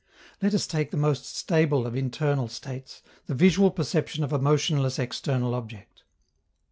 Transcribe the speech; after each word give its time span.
Let 0.41 0.55
us 0.55 0.65
take 0.65 0.89
the 0.89 0.97
most 0.97 1.25
stable 1.27 1.85
of 1.85 1.95
internal 1.95 2.47
states, 2.47 3.03
the 3.27 3.35
visual 3.35 3.69
perception 3.69 4.23
of 4.23 4.33
a 4.33 4.39
motionless 4.39 4.97
external 4.97 5.53
object. 5.53 6.01